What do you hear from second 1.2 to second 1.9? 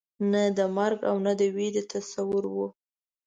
نه د وېرې